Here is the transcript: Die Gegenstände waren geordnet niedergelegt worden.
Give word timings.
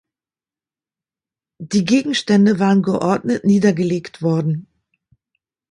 Die 1.61 1.85
Gegenstände 1.85 2.57
waren 2.57 2.81
geordnet 2.81 3.43
niedergelegt 3.45 4.23
worden. 4.23 4.65